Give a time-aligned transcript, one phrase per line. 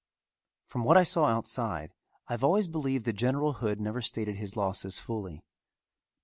[0.65, 1.93] From what I saw while outside
[2.27, 5.43] I have always believed that General Hood never stated his losses fully.